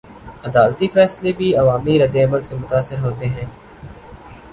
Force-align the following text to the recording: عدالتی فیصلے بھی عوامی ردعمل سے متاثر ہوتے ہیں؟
عدالتی 0.43 0.87
فیصلے 0.87 1.33
بھی 1.33 1.53
عوامی 1.55 1.99
ردعمل 1.99 2.41
سے 2.41 2.55
متاثر 2.55 2.99
ہوتے 2.99 3.25
ہیں؟ 3.29 3.45